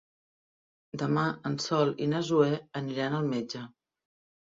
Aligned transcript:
Demà 1.01 1.27
en 1.51 1.59
Sol 1.67 1.93
i 2.07 2.09
na 2.17 2.25
Zoè 2.33 2.51
aniran 2.83 3.23
al 3.23 3.33
metge. 3.39 3.67